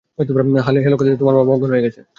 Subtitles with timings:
[0.59, 2.01] Hello, Khadija, তোমার বাবা অজ্ঞান হয়ে গেছে।